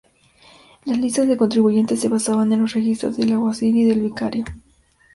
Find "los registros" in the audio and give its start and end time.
2.61-3.17